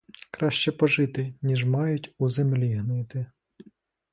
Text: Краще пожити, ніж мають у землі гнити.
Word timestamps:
Краще 0.31 0.71
пожити, 0.71 1.29
ніж 1.41 1.65
мають 1.65 2.15
у 2.17 2.29
землі 2.29 2.73
гнити. 2.73 3.25